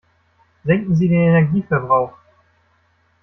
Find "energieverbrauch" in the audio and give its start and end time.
1.21-2.17